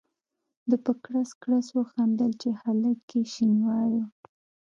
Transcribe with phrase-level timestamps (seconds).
[0.69, 4.01] ده په کړس کړس وخندل چې هلکه یې شینواری.